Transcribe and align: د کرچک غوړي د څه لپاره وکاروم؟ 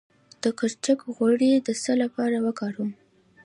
د 0.43 0.43
کرچک 0.59 0.99
غوړي 1.15 1.51
د 1.67 1.69
څه 1.83 1.91
لپاره 2.03 2.37
وکاروم؟ 2.45 2.91